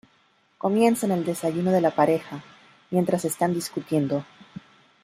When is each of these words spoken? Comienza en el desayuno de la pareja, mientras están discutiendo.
Comienza 0.57 1.05
en 1.05 1.11
el 1.11 1.23
desayuno 1.25 1.69
de 1.71 1.79
la 1.79 1.91
pareja, 1.91 2.43
mientras 2.89 3.23
están 3.23 3.53
discutiendo. 3.53 4.25